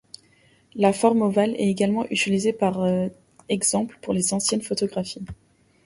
La 0.73 0.93
forme 0.93 1.21
ovale 1.21 1.55
est 1.57 1.67
également 1.69 2.07
utilisée, 2.09 2.53
par 2.53 2.83
exemple 3.49 3.99
pour 4.01 4.13
les 4.15 4.33
anciennes 4.33 4.63
photographies. 4.63 5.23